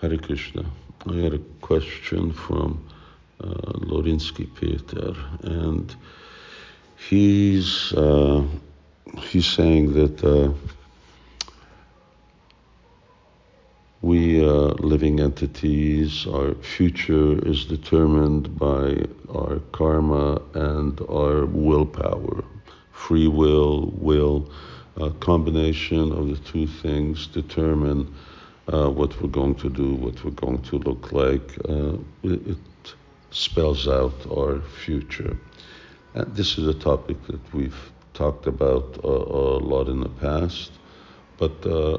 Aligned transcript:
Hare 0.00 0.18
Krishna. 0.18 0.62
I 1.06 1.14
had 1.14 1.32
a 1.32 1.38
question 1.62 2.30
from 2.30 2.86
uh, 3.42 3.46
Lorinsky 3.88 4.46
Peter, 4.54 5.14
and 5.42 5.94
he's 7.08 7.94
uh, 7.94 8.44
he's 9.30 9.46
saying 9.46 9.94
that 9.94 10.22
uh, 10.22 10.52
we 14.02 14.44
uh, 14.44 14.74
living 14.92 15.20
entities, 15.20 16.26
our 16.26 16.54
future 16.56 17.38
is 17.48 17.64
determined 17.64 18.58
by 18.58 19.02
our 19.34 19.60
karma 19.72 20.42
and 20.52 21.00
our 21.08 21.46
willpower, 21.46 22.44
free 22.92 23.28
will, 23.28 23.86
will. 23.96 24.50
A 24.98 25.10
combination 25.10 26.12
of 26.12 26.28
the 26.28 26.36
two 26.36 26.66
things 26.66 27.26
determine 27.26 28.14
uh, 28.72 28.88
what 28.90 29.20
we're 29.20 29.28
going 29.28 29.54
to 29.54 29.68
do, 29.68 29.94
what 29.94 30.24
we're 30.24 30.30
going 30.32 30.62
to 30.62 30.78
look 30.78 31.12
like. 31.12 31.56
Uh, 31.68 31.96
it, 32.22 32.58
spells 33.30 33.86
out 33.86 34.14
our 34.30 34.60
future. 34.60 35.36
And 36.14 36.34
this 36.34 36.58
is 36.58 36.66
a 36.66 36.74
topic 36.74 37.22
that 37.26 37.52
we've 37.52 37.92
talked 38.14 38.46
about 38.46 38.98
a, 39.04 39.08
a 39.08 39.60
lot 39.72 39.88
in 39.88 40.00
the 40.00 40.08
past, 40.08 40.72
but 41.36 41.66
uh, 41.66 41.98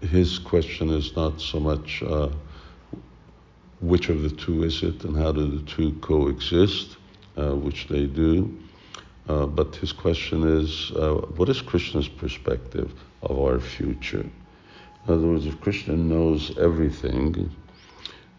his 0.00 0.38
question 0.38 0.90
is 0.90 1.16
not 1.16 1.40
so 1.40 1.58
much 1.58 2.02
uh, 2.02 2.28
which 3.80 4.08
of 4.08 4.22
the 4.22 4.30
two 4.30 4.62
is 4.62 4.82
it 4.82 5.04
and 5.04 5.16
how 5.16 5.32
do 5.32 5.46
the 5.46 5.62
two 5.62 5.92
coexist, 6.00 6.96
uh, 7.36 7.54
which 7.56 7.88
they 7.88 8.06
do. 8.06 8.56
Uh, 9.28 9.46
but 9.46 9.74
his 9.76 9.92
question 9.92 10.46
is, 10.60 10.90
uh, 10.92 11.14
what 11.36 11.48
is 11.48 11.60
Krishna's 11.60 12.08
perspective 12.08 12.92
of 13.22 13.38
our 13.38 13.58
future? 13.58 14.24
In 15.08 15.14
other 15.14 15.26
words, 15.26 15.46
if 15.46 15.58
Krishna 15.62 15.96
knows 15.96 16.58
everything, 16.58 17.50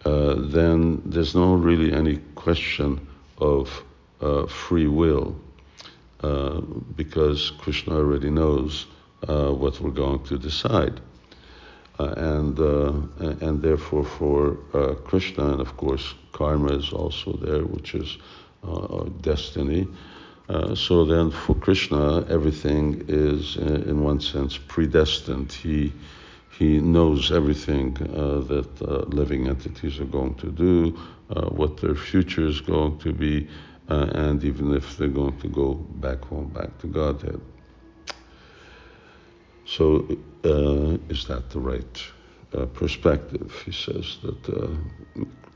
uh, 0.06 0.36
then 0.38 1.02
there's 1.04 1.34
no 1.34 1.56
really 1.56 1.92
any 1.92 2.18
question 2.36 3.08
of 3.40 3.84
uh, 4.22 4.46
free 4.46 4.86
will 4.86 5.36
uh, 6.22 6.62
because 6.96 7.50
Krishna 7.58 7.96
already 7.96 8.30
knows 8.30 8.86
uh, 9.28 9.50
what 9.50 9.82
we're 9.82 9.90
going 9.90 10.24
to 10.26 10.38
decide. 10.38 11.02
Uh, 11.98 12.14
and, 12.18 12.60
and 13.42 13.64
therefore, 13.64 14.06
for 14.06 14.54
Krishna, 15.06 15.54
and 15.54 15.62
of 15.62 15.76
course, 15.76 16.14
karma 16.34 16.78
is 16.78 16.94
also 16.94 17.34
there, 17.34 17.66
which 17.66 17.96
is 17.96 18.20
destiny. 19.22 19.88
so 20.76 21.04
then, 21.04 21.32
for 21.32 21.56
Krishna, 21.56 22.28
everything 22.30 23.04
is, 23.08 23.58
in 23.58 24.04
one 24.04 24.22
sense, 24.22 24.56
predestined. 24.56 25.52
He 25.52 25.92
he 26.60 26.78
knows 26.82 27.32
everything 27.32 27.96
uh, 28.02 28.42
that 28.42 28.82
uh, 28.82 29.06
living 29.16 29.48
entities 29.48 29.98
are 29.98 30.12
going 30.20 30.36
to 30.36 30.52
do, 30.52 30.94
uh, 31.30 31.46
what 31.52 31.78
their 31.78 31.96
future 31.96 32.46
is 32.46 32.60
going 32.60 32.98
to 32.98 33.14
be, 33.14 33.48
uh, 33.88 34.08
and 34.12 34.44
even 34.44 34.76
if 34.76 34.98
they're 34.98 35.08
going 35.08 35.40
to 35.40 35.48
go 35.48 35.76
back 35.76 36.22
home, 36.26 36.50
back 36.50 36.78
to 36.80 36.88
Godhead. 36.88 37.40
So, 39.66 40.06
uh, 40.44 40.98
is 41.08 41.26
that 41.28 41.50
the 41.50 41.62
right 41.62 42.04
uh, 42.54 42.66
perspective? 42.66 43.64
He 43.66 43.72
says 43.72 44.18
that 44.24 44.44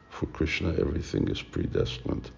for 0.09 0.27
Krishna, 0.27 0.69
everything 0.79 1.27
is 1.27 1.41
predestined. 1.41 2.31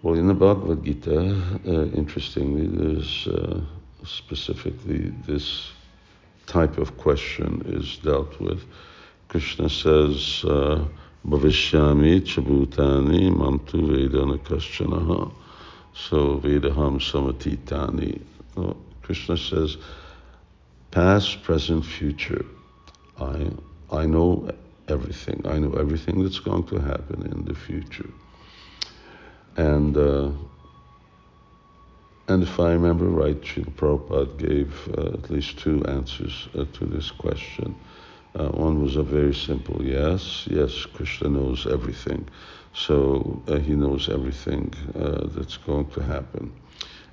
Well, 0.00 0.14
in 0.14 0.26
the 0.26 0.34
Bhagavad 0.34 0.84
Gita, 0.84 1.60
interestingly, 1.94 2.66
there's 2.66 3.28
specifically 4.04 5.12
this 5.26 5.72
type 6.46 6.78
of 6.78 6.96
question 6.98 7.62
is 7.66 7.98
dealt 7.98 8.40
with. 8.40 8.62
Krishna 9.28 9.68
says, 9.68 10.44
uh, 10.44 10.84
Bhavishyami 11.26 12.20
chabhutani 12.20 13.30
mamtu 13.34 13.88
vedana 13.88 14.38
kaschanaha. 14.38 15.32
So 15.94 16.38
vedaham 16.38 17.00
samatitani. 17.00 18.20
Krishna 19.02 19.36
says, 19.36 19.76
past, 20.90 21.42
present, 21.42 21.84
future. 21.84 22.44
I, 23.18 23.50
I 23.90 24.06
know 24.06 24.50
everything. 24.88 25.42
I 25.46 25.58
know 25.58 25.72
everything 25.74 26.22
that's 26.22 26.40
going 26.40 26.64
to 26.64 26.78
happen 26.78 27.26
in 27.32 27.44
the 27.44 27.54
future. 27.54 28.10
And 29.56 29.96
uh, 29.96 30.30
and 32.26 32.42
if 32.42 32.58
I 32.58 32.72
remember 32.72 33.04
right, 33.04 33.38
Srila 33.40 33.72
Prabhupada 33.72 34.38
gave 34.38 34.88
uh, 34.96 35.14
at 35.14 35.30
least 35.30 35.58
two 35.58 35.84
answers 35.84 36.48
uh, 36.56 36.64
to 36.72 36.86
this 36.86 37.10
question. 37.10 37.74
Uh, 38.34 38.48
one 38.48 38.82
was 38.82 38.96
a 38.96 39.02
very 39.02 39.34
simple 39.34 39.84
yes. 39.84 40.46
Yes, 40.50 40.86
Krishna 40.86 41.28
knows 41.28 41.66
everything. 41.66 42.26
So 42.72 43.42
uh, 43.46 43.58
he 43.58 43.74
knows 43.74 44.08
everything 44.08 44.72
uh, 44.98 45.26
that's 45.26 45.58
going 45.58 45.90
to 45.90 46.02
happen. 46.02 46.52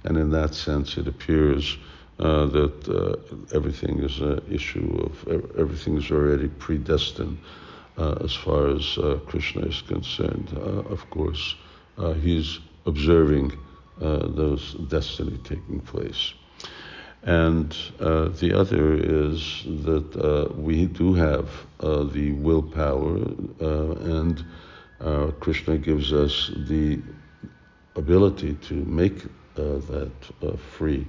And 0.05 0.17
in 0.17 0.31
that 0.31 0.55
sense, 0.55 0.97
it 0.97 1.07
appears 1.07 1.77
uh, 2.19 2.45
that 2.45 3.19
everything 3.53 3.99
is 3.99 4.19
an 4.21 4.41
issue 4.49 4.97
of, 5.03 5.57
everything 5.57 5.97
is 5.97 6.09
already 6.09 6.47
predestined 6.47 7.37
as 7.97 8.33
far 8.33 8.67
as 8.69 8.97
Krishna 9.27 9.63
is 9.67 9.81
concerned. 9.83 10.49
of 10.89 11.07
course, 11.11 11.55
he's 12.21 12.59
observing 12.87 13.51
uh, 14.01 14.27
those 14.27 14.73
destiny 14.89 15.37
taking 15.43 15.79
place. 15.79 16.33
And 17.23 17.75
uh, 17.99 18.29
the 18.29 18.53
other 18.57 18.95
is 18.95 19.63
that 19.83 20.15
uh, 20.15 20.51
we 20.55 20.87
do 20.87 21.13
have 21.13 21.49
uh, 21.79 22.03
the 22.05 22.31
willpower, 22.31 23.19
uh, 23.61 23.91
and 24.19 24.43
Krishna 25.39 25.77
gives 25.77 26.13
us 26.13 26.51
the 26.67 26.99
ability 27.95 28.55
to 28.69 28.73
make 28.73 29.23
that 29.55 30.11
free, 30.57 31.07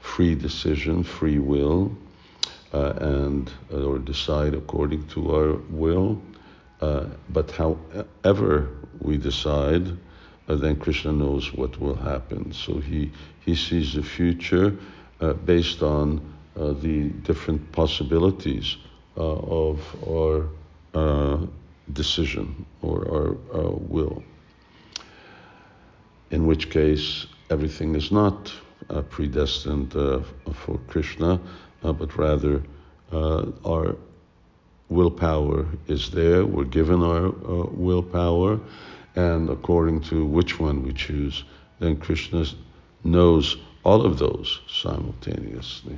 free 0.00 0.34
decision, 0.34 1.02
free 1.02 1.38
will, 1.38 1.96
and 2.72 3.50
or 3.72 3.98
decide 3.98 4.54
according 4.54 5.06
to 5.08 5.34
our 5.34 5.54
will. 5.70 6.20
but 7.30 7.50
however 7.50 8.68
we 9.00 9.16
decide, 9.16 9.96
uh, 10.48 10.54
then 10.56 10.76
Krishna 10.76 11.12
knows 11.12 11.52
what 11.52 11.80
will 11.80 11.96
happen. 11.96 12.52
So 12.52 12.78
he, 12.78 13.10
he 13.40 13.54
sees 13.54 13.94
the 13.94 14.02
future 14.02 14.76
uh, 15.20 15.32
based 15.32 15.82
on 15.82 16.20
uh, 16.56 16.72
the 16.72 17.08
different 17.24 17.72
possibilities 17.72 18.76
uh, 19.16 19.20
of 19.20 19.80
our 20.08 20.48
uh, 20.94 21.46
decision 21.92 22.64
or 22.82 23.36
our, 23.52 23.70
will. 23.70 24.22
In 26.30 26.46
which 26.46 26.70
case, 26.70 27.26
everything 27.50 27.94
is 27.94 28.10
not 28.10 28.52
uh, 28.90 29.02
predestined 29.02 29.92
for 29.92 30.78
Krishna, 30.88 31.40
but 31.82 32.16
rather 32.16 32.62
our 33.12 33.96
willpower 34.88 35.66
is 35.88 36.10
there. 36.10 36.44
We're 36.44 36.64
given 36.64 37.02
our 37.02 37.30
willpower 37.70 38.58
and 39.16 39.48
according 39.48 40.00
to 40.02 40.24
which 40.24 40.60
one 40.60 40.82
we 40.82 40.92
choose, 40.92 41.44
then 41.80 41.96
Krishna 41.96 42.44
knows 43.02 43.56
all 43.82 44.04
of 44.04 44.18
those 44.18 44.60
simultaneously. 44.68 45.96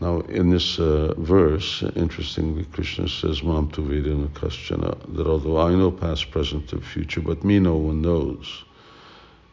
Now, 0.00 0.20
in 0.20 0.50
this 0.50 0.78
uh, 0.78 1.14
verse, 1.18 1.82
interestingly, 1.96 2.64
Krishna 2.72 3.08
says, 3.08 3.42
Mam 3.42 3.68
tu 3.70 3.82
vedana 3.82 4.28
kaschana, 4.28 4.96
that 5.16 5.26
although 5.26 5.58
I 5.58 5.74
know 5.74 5.90
past, 5.90 6.30
present, 6.30 6.72
and 6.72 6.84
future, 6.84 7.20
but 7.20 7.42
me 7.42 7.58
no 7.58 7.76
one 7.76 8.00
knows. 8.00 8.64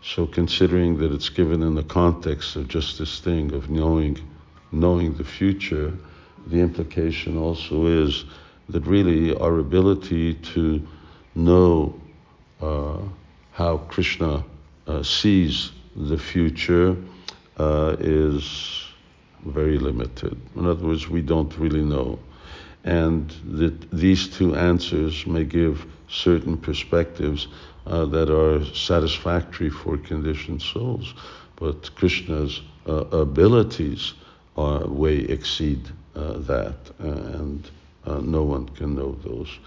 So, 0.04 0.28
considering 0.28 0.98
that 1.00 1.12
it's 1.12 1.30
given 1.30 1.64
in 1.64 1.74
the 1.74 1.84
context 1.84 2.56
of 2.56 2.68
just 2.68 3.00
this 3.00 3.20
thing 3.20 3.54
of 3.54 3.72
knowing, 3.72 4.20
knowing 4.72 5.16
the 5.16 5.24
future, 5.24 5.92
the 6.46 6.60
implication 6.60 7.40
also 7.40 7.88
is 7.88 8.26
that 8.70 8.86
really 8.86 9.36
our 9.36 9.60
ability 9.60 10.34
to 10.36 10.86
know 11.36 12.00
uh, 12.62 12.98
how 13.52 13.78
Krishna 13.78 14.44
uh, 14.88 15.04
sees 15.04 15.72
the 15.96 16.18
future 16.18 16.96
uh, 17.58 17.96
is 18.00 18.86
very 19.46 19.78
limited. 19.78 20.38
In 20.56 20.66
other 20.66 20.86
words, 20.86 21.08
we 21.08 21.22
don't 21.22 21.56
really 21.58 21.84
know. 21.84 22.20
And 22.84 23.30
that 23.52 23.92
these 23.92 24.28
two 24.28 24.56
answers 24.56 25.26
may 25.26 25.44
give 25.44 25.86
certain 26.08 26.58
perspectives 26.58 27.48
uh, 27.88 28.06
that 28.06 28.30
are 28.30 28.66
satisfactory 28.74 29.70
for 29.70 29.98
conditioned 29.98 30.62
souls, 30.62 31.14
but 31.56 31.94
Krishna's 31.96 32.62
uh, 32.88 33.06
abilities 33.12 34.14
are 34.58 34.88
way 34.88 35.18
exceed 35.18 35.82
uh, 36.16 36.34
that, 36.40 36.78
and 37.00 37.70
uh, 38.06 38.20
no 38.22 38.44
one 38.44 38.68
can 38.70 38.96
know 38.96 39.16
those. 39.24 39.60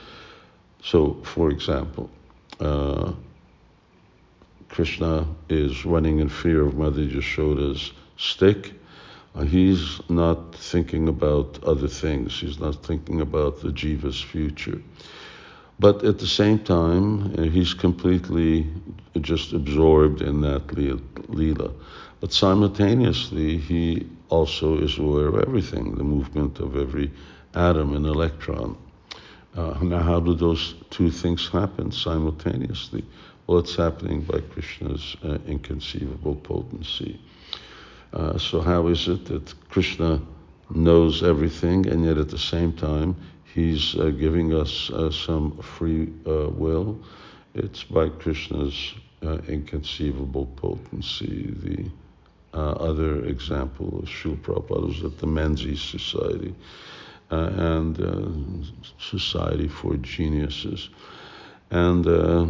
So, 0.83 1.15
for 1.25 1.51
example, 1.51 2.11
uh, 2.61 3.13
Krishna 4.69 5.27
is 5.49 5.85
running 5.85 6.21
in 6.21 6.29
fear 6.29 6.65
of 6.65 6.75
Mother 6.77 7.03
Yashoda's 7.03 7.93
stick, 8.17 8.73
Uh, 9.35 9.45
he's 9.45 10.01
not 10.09 10.55
thinking 10.55 11.09
about 11.09 11.63
other 11.63 11.89
things. 11.89 12.41
He's 12.41 12.59
not 12.59 12.83
thinking 12.85 13.21
about 13.21 13.61
the 13.61 13.71
jiva's 13.71 14.21
future. 14.21 14.81
But 15.79 16.03
at 16.05 16.19
the 16.19 16.27
same 16.27 16.59
time, 16.59 17.35
uh, 17.39 17.43
he's 17.43 17.73
completely 17.75 18.67
just 19.21 19.53
absorbed 19.53 20.23
in 20.23 20.41
that 20.41 20.77
lila. 21.29 21.71
But 22.21 22.33
simultaneously, 22.33 23.59
he 23.59 24.09
also 24.29 24.79
is 24.79 24.99
aware 24.99 25.29
of 25.29 25.37
everything, 25.41 25.95
the 25.95 26.05
movement 26.05 26.61
of 26.61 26.77
every 26.77 27.11
atom 27.55 27.95
and 27.95 28.07
electron. 28.07 28.77
Uh, 29.57 29.77
now, 29.83 29.99
how 29.99 30.21
do 30.21 30.35
those 30.35 30.75
two 30.91 31.11
things 31.11 31.49
happen 31.49 31.91
simultaneously? 31.91 33.05
Well, 33.47 33.59
it's 33.59 33.77
happening 33.77 34.21
by 34.23 34.41
Krishna's 34.41 35.17
uh, 35.25 35.39
inconceivable 35.47 36.37
potency. 36.37 37.19
Uh, 38.13 38.39
so, 38.39 38.61
how 38.61 38.87
is 38.89 39.09
it 39.09 39.25
that 39.27 39.55
Krishna 39.71 40.21
knows 40.71 41.23
everything 41.23 41.89
and 41.89 42.05
yet 42.05 42.19
at 42.19 42.29
the 42.29 42.39
same 42.39 42.73
time 42.73 43.17
he's 43.55 43.97
uh, 43.97 44.11
giving 44.11 44.53
us 44.53 44.91
uh, 44.91 45.11
some 45.11 45.57
free 45.59 46.13
uh, 46.27 46.51
will? 46.51 47.01
It's 47.55 47.83
by 47.85 48.11
Krishna's 48.11 48.95
inconceivable 49.49 50.47
potency. 50.55 51.53
The 51.57 51.91
other 52.55 53.25
example 53.25 53.99
of 53.99 54.09
Srila 54.09 54.39
Prabhupada 54.39 54.87
was 54.87 55.05
at 55.05 55.19
the 55.19 55.27
Mensa 55.27 55.77
Society 55.77 56.55
uh, 57.31 57.51
and 57.57 58.01
uh, 58.01 58.67
Society 58.99 59.69
for 59.69 59.97
Geniuses. 59.97 60.89
And 61.71 62.07
uh, 62.07 62.47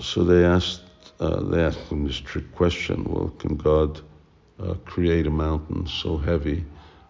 so 0.00 0.24
they 0.24 0.44
asked, 0.44 0.82
they 1.18 1.62
asked 1.62 1.90
him 1.90 2.06
this 2.06 2.18
trick 2.18 2.54
question, 2.54 3.04
well, 3.04 3.28
can 3.38 3.56
God 3.56 4.00
create 4.86 5.26
a 5.26 5.30
mountain 5.30 5.86
so 5.86 6.16
heavy 6.16 6.64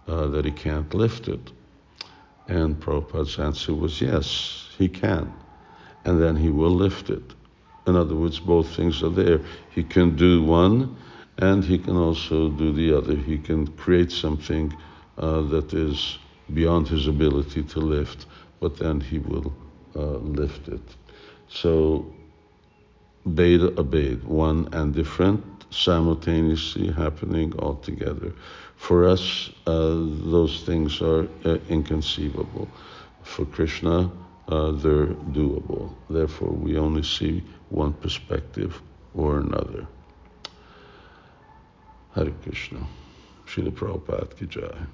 that 0.06 0.44
he 0.44 0.50
can't 0.50 0.92
lift 0.92 1.28
it? 1.28 1.52
And 2.48 2.80
Prabhupada's 2.80 3.38
answer 3.38 3.74
was 3.74 4.00
yes, 4.00 4.68
he 4.78 4.88
can. 4.88 5.32
And 6.04 6.20
then 6.20 6.34
he 6.36 6.50
will 6.50 6.70
lift 6.70 7.10
it. 7.10 7.34
In 7.86 7.94
other 7.94 8.14
words, 8.16 8.40
both 8.40 8.74
things 8.74 9.02
are 9.02 9.10
there. 9.10 9.40
He 9.70 9.84
can 9.84 10.16
do 10.16 10.42
one 10.42 10.96
and 11.38 11.64
he 11.64 11.78
can 11.78 11.96
also 11.96 12.50
do 12.50 12.72
the 12.72 12.96
other. 12.96 13.14
He 13.14 13.38
can 13.38 13.66
create 13.76 14.10
something 14.10 14.74
uh, 15.16 15.42
that 15.42 15.72
is 15.72 16.18
beyond 16.52 16.88
his 16.88 17.06
ability 17.06 17.62
to 17.62 17.80
lift, 17.80 18.26
but 18.60 18.76
then 18.78 19.00
he 19.00 19.18
will 19.18 19.52
uh, 19.94 20.18
lift 20.18 20.68
it. 20.68 20.82
So, 21.48 22.12
Bheda 23.26 23.70
Abheda, 23.76 24.24
one 24.24 24.68
and 24.72 24.94
different, 24.94 25.44
simultaneously 25.70 26.90
happening 26.90 27.52
all 27.58 27.76
together. 27.76 28.32
For 28.76 29.06
us, 29.06 29.50
uh, 29.66 29.94
those 30.34 30.62
things 30.64 31.00
are 31.02 31.28
uh, 31.44 31.58
inconceivable. 31.68 32.68
For 33.22 33.44
Krishna, 33.44 34.10
uh, 34.48 34.72
they're 34.72 35.08
doable. 35.36 35.94
Therefore, 36.08 36.50
we 36.50 36.78
only 36.78 37.02
see 37.02 37.44
one 37.68 37.92
perspective 37.92 38.80
or 39.14 39.38
another. 39.38 39.86
Hare 42.14 42.32
Krishna. 42.42 42.80
Srila 43.46 43.70
Prabhupada 43.70 44.34
ki 44.36 44.46
jai. 44.46 44.86